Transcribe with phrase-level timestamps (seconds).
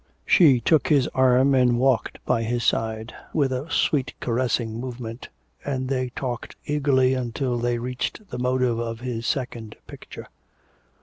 [0.25, 5.29] She took his arm and walked by his side with a sweet caressing movement,
[5.63, 10.25] and they talked eagerly until they reached the motive of his second picture.